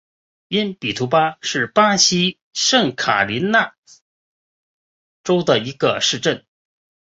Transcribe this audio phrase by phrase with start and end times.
[0.47, 3.75] 因比图巴是巴西圣卡塔琳娜
[5.23, 6.43] 州的一个市镇。